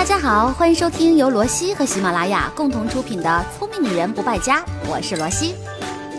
[0.00, 5.54] 大家好，欢迎收听由罗西和喜马拉雅共同出品的《聪明女人不败家》，我是罗西。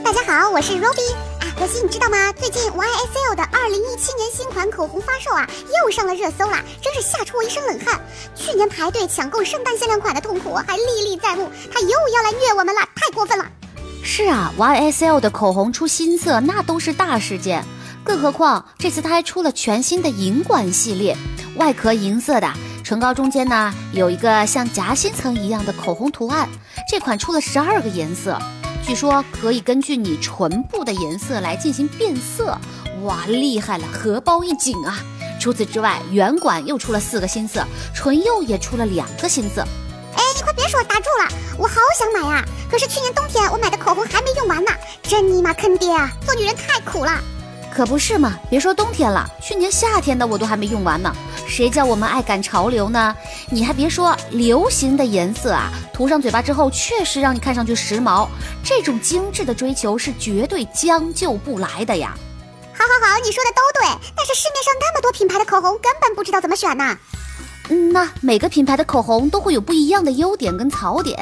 [0.04, 1.16] 大家好，我是 Robbie。
[1.40, 2.32] 啊，罗西，你知道吗？
[2.34, 5.50] 最近 YSL 的二零一七年新款口红发售啊，
[5.84, 8.00] 又上了热搜啦，真是吓出我一身冷汗。
[8.36, 13.46] 去年排队抢购圣诞限量款的痛苦还历历在目，他又要来虐我们了，太过分了。
[14.04, 17.66] 是啊，YSL 的口红出新色，那都是大事件。
[18.04, 21.18] 更何况这次他还出了全新的银管系列，
[21.56, 22.52] 外壳银色的，
[22.84, 26.48] 唇膏中间呢有一个像夹心层一样的口红图案。
[26.90, 28.38] 这款出了十二个颜色，
[28.86, 32.58] 据说可以根据你唇部的颜色来进行变色。
[33.04, 35.00] 哇，厉害了，荷包一紧啊！
[35.40, 39.62] 除此之外，圆管又出了四个新色，唇釉也出了两个新色。
[40.16, 42.44] 哎，你快别说打住了，我好想买啊！
[42.70, 44.72] 可是去年冬天我买的口红还没用完呢，
[45.02, 46.12] 真尼玛坑爹啊！
[46.26, 47.20] 做女人太苦了。
[47.74, 48.38] 可不是嘛！
[48.50, 51.12] 别说冬天了，去年夏天的我都还没用完呢。
[51.52, 53.14] 谁叫我们爱赶潮流呢？
[53.50, 58.26] 你还别说，流行的颜色啊，涂上嘴巴之后，确实让你看上去时髦。
[58.64, 62.16] 这种精致的追求是绝对将就不来的呀。
[62.72, 66.98] 好好好，你说的都对，但是市面上那么多品牌的口红，根本不知道怎么选呢。
[67.72, 71.18] 嗯，那每个品牌的口红都会有不一样的优点跟槽点，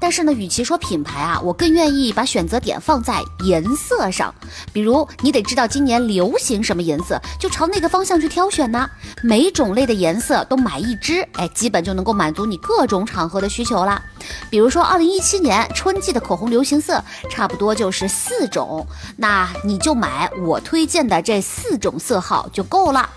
[0.00, 4.34] 但是呢，与其说品牌啊，我更愿意把选择点放在颜色上。
[4.72, 8.90] 比如，你得知道今年流行什么颜色，就朝那个方向去挑选呢。
[9.22, 14.02] 每种类的颜色都买一支，哎，基本就能够满足你各种场合的需求啦。
[14.50, 18.84] 比如说，二零一七年春季的口红流行色差不多就是四种，
[19.16, 23.08] 那你就买我推荐的这四种色号就够了。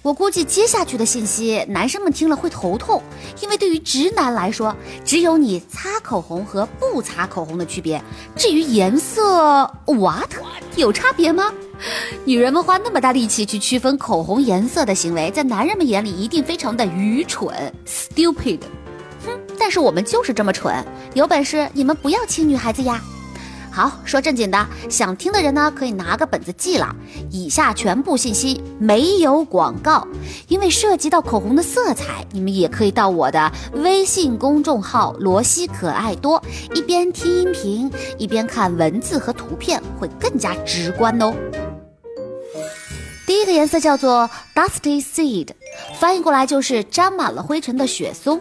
[0.00, 3.02] 我估计接下去的信息，男生们听了会头痛，
[3.42, 8.00] 因为对于直男来说，只有你擦口红和不擦口红的区别。
[8.36, 10.30] 至于颜色，what
[10.76, 11.52] 有差别吗？
[12.24, 18.60] 女人们花那么大力气去区分口红颜色的行为，在男人们眼里一定非常的愚蠢，stupid。
[19.26, 23.02] 哼，但是我们就是这么蠢，有本事你们不要亲女孩子呀！
[23.78, 26.92] 好，说正经的，想听的人呢，可以拿个本子记了。
[27.30, 30.04] 以下全部信息没有广告，
[30.48, 36.42] 因为涉及到口红的色彩，你们也可以到我的微信公众号“罗西可爱多”，
[36.74, 41.32] 一边听音频，一边看文字和图片，会更加直观哦。
[43.28, 45.50] 第一个颜色叫做 Dusty Seed，
[46.00, 48.40] 翻译过来就是沾满了灰尘的雪松。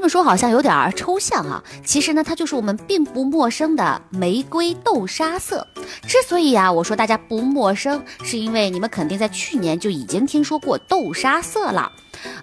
[0.00, 5.66] 这么说好像有点抽象啊，其实呢，它就是我们并不陌生的玫瑰豆沙色。
[6.08, 11.92] 之所以啊，我说大家不陌生，是因为你们肯定在去年就已经听说过豆沙色了。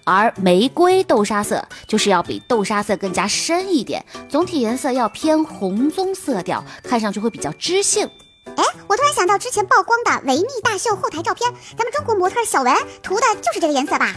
[0.04, 8.08] 而玫瑰豆沙色就是要比豆沙色更加深一点，总体颜色要偏红棕色调，看上去会比较知性。
[8.56, 14.14] 哎，我突然想到之前曝光的维密大秀后台照片，咱们中国模特小文涂的就是这个颜色吧？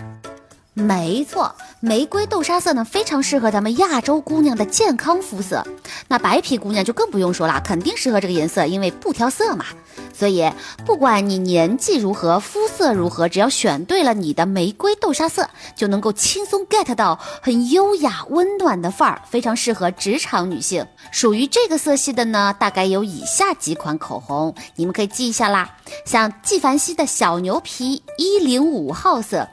[0.72, 5.66] 没错，玫瑰豆沙色呢非常适合咱们亚洲姑娘的健康肤色，
[6.06, 9.66] 那白皮姑娘就更不用说了，肯定适合这个颜色，因为不挑色嘛。
[10.14, 10.50] 所以
[10.86, 20.86] 不管你年纪如何，肤色如何，只要选对了你的玫瑰豆沙色，就能够轻松 get 到很优雅温暖的范儿，非常适合职场女性。
[21.10, 25.76] 属于这个色系的呢，大概有以下几款口红，你们可以记一下啦，
[26.06, 29.48] 像纪梵希的小牛皮一零五号色。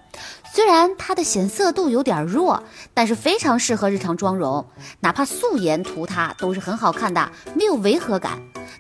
[0.58, 4.66] 虽然它的显色度有点弱，但是非常适合日常妆容，
[5.02, 8.40] 哪怕素颜涂它都是很好看的，没有违和感。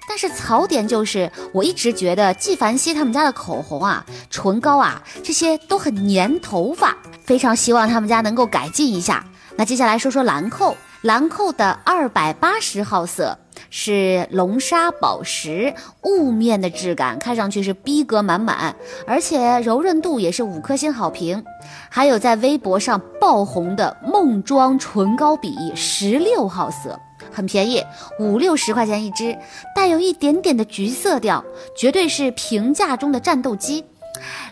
[0.10, 9.24] 但是槽点就是，我一直觉得纪梵希他们家的口红啊、唇膏啊这些都很粘头发，非常希望他们家能够改进一下。
[9.56, 13.38] 那接下来说说兰蔻，兰蔻的二百八十号色。
[13.69, 15.73] 是龙沙宝石
[16.03, 18.75] 雾面的质感，看上去是逼格满满，
[19.06, 21.44] 而且柔韧度也是五颗星好评。
[21.90, 27.00] 还有在微博上爆红的梦妆唇膏笔十六号色，
[27.31, 27.84] 很便宜，
[28.19, 29.38] 五六十块钱一支，
[29.75, 31.44] 带有一点点的橘色调，
[31.75, 33.84] 绝对是平价中的战斗机。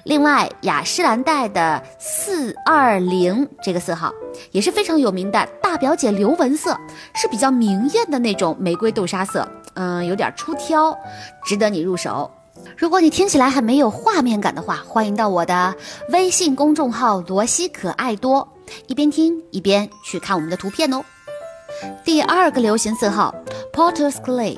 [0.03, 4.11] 另外，雅诗兰黛的四二零这个色号
[4.51, 6.77] 也是非常有名的大表姐流纹色，
[7.13, 10.97] 是比较明艳的那种玫瑰豆沙色，嗯，有点出挑，
[11.44, 12.29] 值得你入手。
[12.77, 15.75] 如果你听起来还没有画面感的话，欢迎到我的
[16.09, 18.47] 微信公众号“罗西可爱多”，
[18.88, 21.03] 一边听一边去看我们的图片哦。
[22.03, 23.35] 第二个流行色号
[23.73, 24.57] Potter's Clay，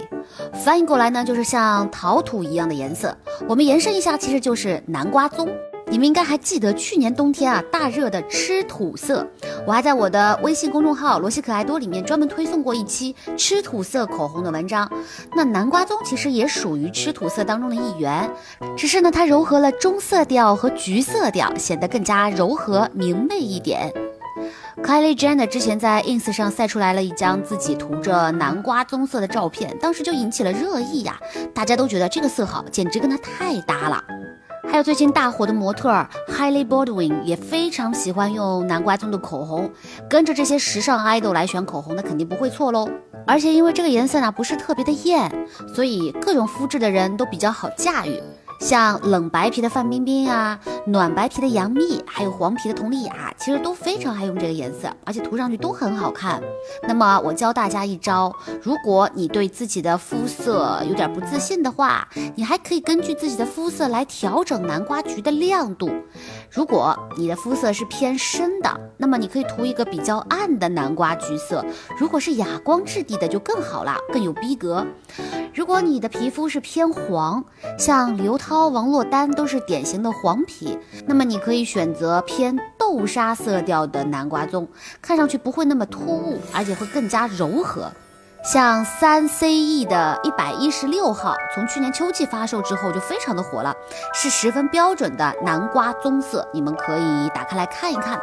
[0.54, 3.16] 翻译过来呢就是像陶土一样的颜色。
[3.48, 5.48] 我们延伸一下，其实就是南瓜棕。
[5.90, 9.26] 你们应该还记得去年冬天啊大热的吃土色，
[9.66, 14.92] 我还在我的微信公众号“罗西可爱多”里面专门推送过一期吃土色口红的文章。
[15.34, 18.30] 那南瓜棕其实也属于吃土色当中的一员，
[18.76, 23.90] 只是呢它柔和了棕色调和橘色调，显得更加柔和明媚一点。
[24.84, 31.20] Kylie Jenner 之前在 ins 上晒出来了一张自己涂着南瓜棕色的照片，当时就引起了热议呀，
[31.54, 34.04] 大家都觉得这个色号简直跟她太搭了。
[34.70, 35.90] 还有最近大火的模特
[36.28, 39.72] Hailey Baldwin 也非常喜欢用南瓜棕的口红，
[40.10, 42.90] 跟着这些时尚 idol 来选口红，那肯定不会错喽。
[43.26, 45.32] 而且因为这个颜色呢不是特别的艳，
[45.74, 48.22] 所以各种肤质的人都比较好驾驭。
[48.60, 56.42] 像冷白皮的范冰冰啊，暖白皮的杨幂，还有黄皮的佟丽娅，其实都非常爱用这个颜色，而且涂上去都很好看。
[56.88, 65.90] 那么我教大家一招，如果你对自己的肤色有点不自信的话，你还可以根据自己的肤色来调整南瓜橘的亮度。
[66.50, 71.64] 如果你的肤色是偏深的，那么你可以涂一个比较暗的南瓜橘色；
[71.98, 74.86] 如果是哑光质地的就更好了，更有逼格。
[75.58, 77.44] 如果你的皮肤是偏黄，
[77.80, 80.78] 像刘涛、王珞丹都是典型的黄皮，
[81.08, 84.68] 那么你可以选择偏豆沙色调的南瓜棕，
[85.02, 87.92] 看上去不会那么突兀，而且会更加柔和。
[88.48, 93.76] 像三 CE 的一百一十六号，从去年秋季发售之后就非常的火了，
[94.14, 98.18] 是十分标准的南瓜棕色，你们可以打开来看一看。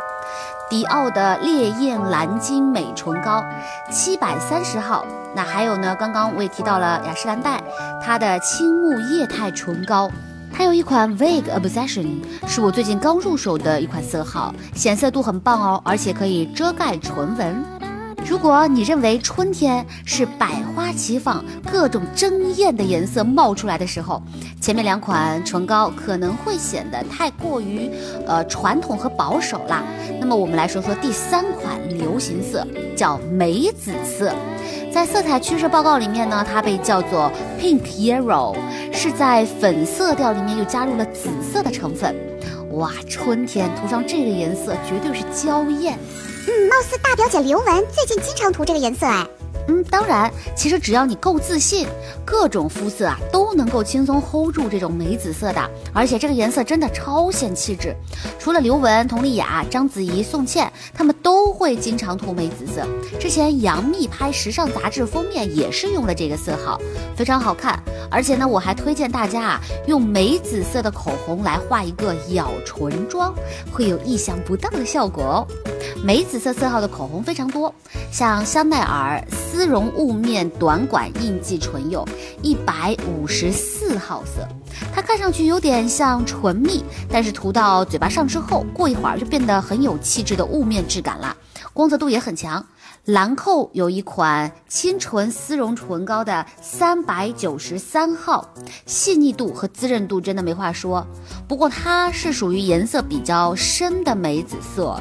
[0.71, 3.45] 迪奥的烈焰蓝金美唇膏，
[3.93, 5.05] 七百三十号。
[5.35, 5.95] 那还有呢？
[6.01, 7.63] 刚刚我也提到了雅诗兰黛，
[8.03, 10.11] 它的青木液态唇膏，
[10.51, 17.63] 它有一款 Vague Obsession，是我最近刚入手的一款色号，显色度很棒哦，而且可以遮盖唇纹。
[18.27, 24.23] 如果你认为春天是百花齐放、各种争艳的颜色冒出来的时候，
[24.61, 27.91] 前面两款唇膏可能会显得太过于
[28.27, 29.83] 呃传统和保守啦。
[30.19, 32.67] 那么我们来说说第三款流行色，
[32.97, 34.35] 叫梅紫色。
[34.91, 37.31] 在色彩趋势报告里面呢，它被叫做
[37.61, 38.57] Pink Yellow，
[38.91, 42.15] 是在粉色调里面又加入了紫色的成分。
[42.75, 45.97] 哇，春天涂上这个颜色绝对是娇艳。
[46.47, 49.27] 嗯，貌似大表姐刘雯最近经常涂这个颜色哎。
[49.69, 51.87] 嗯，当然，其实只要你够自信，
[52.25, 57.95] 各种肤色啊都能够轻松 hold 住这种梅紫色的，而且这个颜色真的超显气质。
[58.39, 62.87] 除了刘雯、佟丽娅、章子怡、宋茜，她们都会经常涂梅紫色。
[63.19, 66.79] 之前杨幂拍时尚杂志封面也是用了这个色号，
[67.17, 67.83] 非常好看。
[68.11, 73.35] 而且呢，我还推荐大家啊，用梅紫色的口红来画一个咬唇妆，
[73.73, 75.47] 会有意想不到的效果哦。
[76.05, 77.75] 梅紫色色号的口红非常多，
[78.13, 82.07] 像香奈儿丝绒雾面短管印记唇釉，
[82.43, 84.47] 一百五十四号色，
[84.95, 91.37] 它看上去有点像唇蜜，但是涂到嘴巴上之后，过一会儿就变得很有气质的雾面质感了，
[91.73, 92.65] 光泽度也很强。
[93.07, 98.49] 兰蔻有一款清纯丝绒唇膏的三百九十三号，
[98.87, 101.07] 细腻度和滋润度真的没话说。
[101.47, 104.99] 不过它是属于颜色比较深的梅紫色，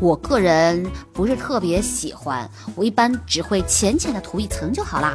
[0.00, 5.14] 我个人不是特别喜欢，我一般只会浅浅的涂一层就好啦。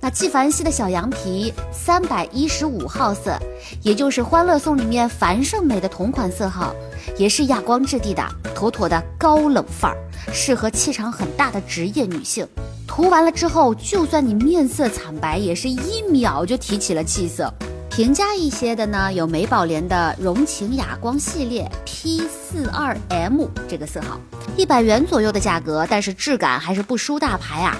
[0.00, 3.38] 那纪梵希的小羊皮三百一十五号色，
[3.82, 6.74] 也就是《欢乐颂》里面樊胜美的同款色号，
[7.16, 8.22] 也是哑光质地的，
[8.54, 9.96] 妥妥的高冷范儿。
[10.32, 12.46] 适合气场很大的职业女性，
[12.86, 17.50] 涂完了之后，就算你面色惨白，也是一秒就提起了气色。
[17.96, 24.20] 平价一些的呢，有美宝莲的融情哑光系列 P 四二 M 这个色号，
[24.54, 27.74] 一百元左右的价格，但是质感还是不输大牌啊。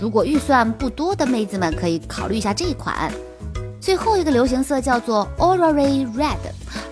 [0.00, 3.12] 如果预算不多的妹子们，可以考虑一下这一款。
[3.80, 5.74] 最后一个流行色叫做 Aurora
[6.14, 6.36] Red。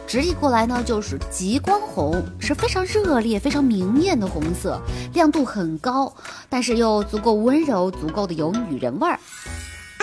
[0.05, 4.81] 直译过来呢，就是极光红，是非常热烈、非常明艳的红色，
[5.13, 6.13] 亮度很高，
[6.51, 9.17] 但是又足够温柔，足够的有女人味儿。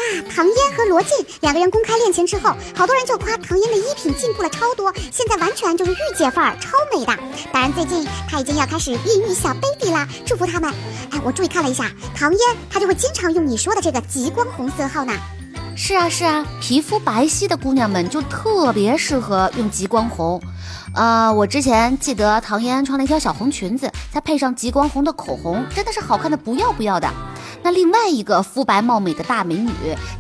[0.01, 1.09] 啊，唐嫣和罗晋
[1.41, 7.17] 两个人公开恋情之后，好多人就夸唐嫣的衣品进步了超多，现在完全就是御姐范儿，超美的。
[7.51, 10.73] 当然，最近她已经要开始孕育小 baby 啦，祝福他们。
[11.11, 12.39] 哎，我注意看了一下，唐嫣
[12.69, 15.13] 她就会经常用你说的这个极光红色号呢。
[15.75, 20.41] 是啊是啊，皮肤白皙的姑娘们就特别适合用极光红。
[20.93, 27.09] 呃，我之前记得唐嫣穿了一条小红裙子，再配上极光红的口红，真的是好看的不要不要的。
[27.63, 29.69] 那另外一个肤白貌美的大美女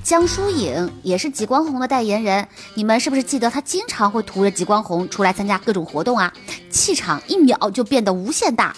[0.03, 2.47] 江疏影，也是极光红的代言人。
[2.75, 6.31] 你们是不是记得她经常会涂着极光红出来参加各种活动啊？
[6.69, 8.75] 气场一秒就变得无限大。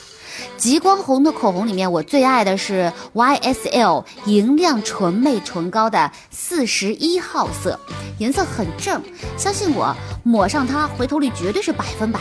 [0.57, 7.79] 极光红的口红里面，我最爱的是 YSL 银亮纯魅唇膏的四十一号色，
[8.17, 9.01] 颜色很正，
[9.37, 12.19] 相信我，抹上它回头率绝对是百分百。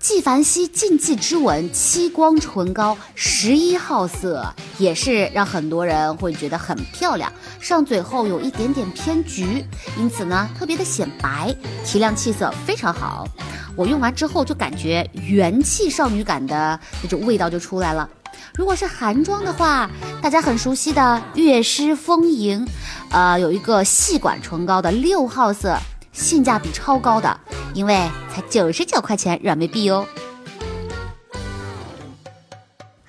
[0.00, 7.30] 纪梵希禁忌之吻漆光唇膏十一号色，也是让很多人会觉得很漂亮，
[7.60, 9.62] 上嘴后有一点点偏橘，
[9.98, 11.54] 因此呢特别的显白，
[11.84, 13.28] 提亮气色非常好。
[13.76, 18.08] 我用完之后就感觉元气少女感的那种味道就出来了。
[18.54, 19.88] 如果是韩妆的话，
[20.22, 22.66] 大家很熟悉的悦诗风吟，
[23.10, 25.76] 呃，有一个细管唇膏的六号色，
[26.20, 27.40] 性价比超高的，
[27.72, 27.94] 因为
[28.32, 30.06] 才九十九块钱软妹币哦。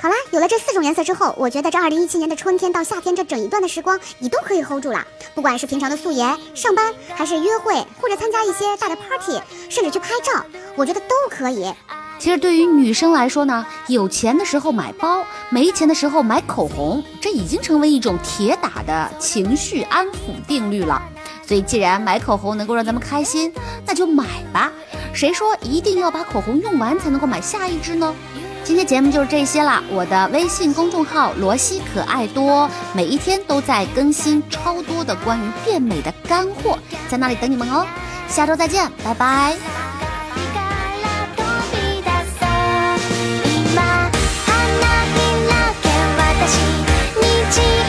[0.02, 5.06] 好啦，有了这四种颜色之后，我觉得这二零一七年的春天到夏天这整一段的时光，你都可以 hold 住了。
[5.36, 9.40] 不管是平常的素颜、上班，还是约会，或者参加一些大的 party，
[9.70, 10.44] 甚至去拍照，
[10.76, 11.72] 我觉得都可以。
[12.18, 20.12] 其实对于女生来说呢，有钱的时候买包，没钱的时候买口红，这已经成为一种铁打的情绪安抚
[20.48, 21.02] 定律了。
[21.52, 23.52] 所以，既然买口红能够让咱们开心，
[23.86, 24.72] 那就买吧。
[25.12, 28.16] 谁说一定要把口红用完才能够买下一支呢？
[28.64, 29.84] 今天节目就是这些啦。
[29.90, 36.80] 我的微信公众号“罗西可爱多”每一天都在更新超多的关于变美的干货，
[37.10, 37.86] 在那里等你们哦。
[38.30, 39.58] 下周再见，拜拜。
[47.54, 47.81] 你。